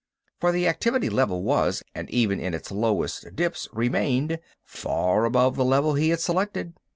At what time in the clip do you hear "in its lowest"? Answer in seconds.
2.39-3.35